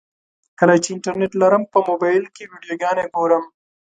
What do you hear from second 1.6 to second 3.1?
په موبایل کې ویډیوګانې